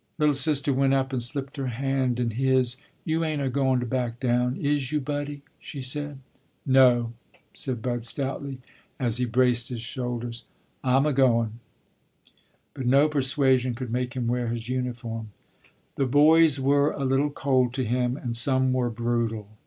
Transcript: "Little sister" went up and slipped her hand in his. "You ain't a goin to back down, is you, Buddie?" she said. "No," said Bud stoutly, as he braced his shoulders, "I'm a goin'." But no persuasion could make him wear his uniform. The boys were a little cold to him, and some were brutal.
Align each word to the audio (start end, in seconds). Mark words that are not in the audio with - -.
"Little 0.17 0.33
sister" 0.33 0.73
went 0.73 0.95
up 0.95 1.13
and 1.13 1.21
slipped 1.21 1.57
her 1.57 1.67
hand 1.67 2.19
in 2.19 2.31
his. 2.31 2.75
"You 3.05 3.23
ain't 3.23 3.39
a 3.39 3.51
goin 3.51 3.79
to 3.81 3.85
back 3.85 4.19
down, 4.19 4.55
is 4.55 4.91
you, 4.91 4.99
Buddie?" 4.99 5.43
she 5.59 5.79
said. 5.79 6.17
"No," 6.65 7.13
said 7.53 7.83
Bud 7.83 8.03
stoutly, 8.03 8.61
as 8.99 9.17
he 9.17 9.25
braced 9.25 9.69
his 9.69 9.83
shoulders, 9.83 10.45
"I'm 10.83 11.05
a 11.05 11.13
goin'." 11.13 11.59
But 12.73 12.87
no 12.87 13.09
persuasion 13.09 13.75
could 13.75 13.91
make 13.91 14.15
him 14.15 14.25
wear 14.25 14.47
his 14.47 14.67
uniform. 14.67 15.29
The 15.97 16.07
boys 16.07 16.59
were 16.59 16.89
a 16.93 17.05
little 17.05 17.29
cold 17.29 17.71
to 17.75 17.83
him, 17.85 18.17
and 18.17 18.35
some 18.35 18.73
were 18.73 18.89
brutal. 18.89 19.49